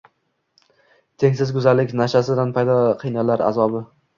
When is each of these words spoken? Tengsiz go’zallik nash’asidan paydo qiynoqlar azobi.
Tengsiz 1.25 1.53
go’zallik 1.57 1.93
nash’asidan 2.01 2.57
paydo 2.59 2.79
qiynoqlar 3.05 3.49
azobi. 3.53 3.85